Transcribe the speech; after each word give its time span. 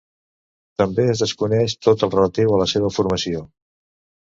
També 0.81 1.05
es 1.11 1.21
desconeix 1.25 1.77
tot 1.89 2.07
el 2.09 2.13
relatiu 2.15 2.57
a 2.57 2.59
la 2.65 2.69
seva 2.75 2.93
formació. 2.99 3.47